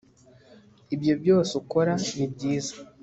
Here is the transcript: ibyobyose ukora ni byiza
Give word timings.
ibyobyose 0.93 1.51
ukora 1.61 1.93
ni 2.15 2.25
byiza 2.33 2.75